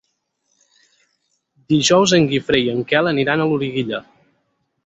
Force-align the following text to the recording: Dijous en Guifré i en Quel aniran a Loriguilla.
Dijous 1.75 2.15
en 2.21 2.27
Guifré 2.33 2.65
i 2.65 2.75
en 2.75 2.81
Quel 2.93 3.13
aniran 3.15 3.45
a 3.45 3.49
Loriguilla. 3.53 4.05